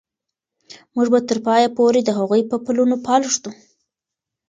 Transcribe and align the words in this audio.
موږ 0.95 1.07
به 1.13 1.19
تر 1.29 1.37
پایه 1.45 1.69
پورې 1.77 1.99
د 2.03 2.09
هغوی 2.17 2.41
په 2.51 2.57
پلونو 2.65 2.95
پل 3.05 3.21
ږدو. 3.33 3.51